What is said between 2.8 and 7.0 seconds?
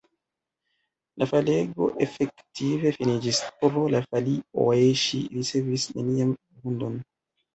finiĝis! Pro la folioj ŝi ricevis nenian vundon.